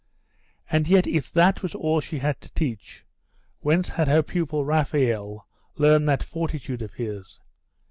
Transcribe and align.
And 0.71 0.87
yet 0.87 1.05
if 1.05 1.31
that 1.31 1.61
was 1.61 1.75
all 1.75 1.99
she 2.01 2.17
had 2.17 2.41
to 2.41 2.51
teach, 2.55 3.05
whence 3.59 3.89
had 3.89 4.07
her 4.07 4.23
pupil 4.23 4.65
Raphael 4.65 5.47
learned 5.75 6.09
that 6.09 6.23
fortitude 6.23 6.81
of 6.81 6.95
his? 6.95 7.39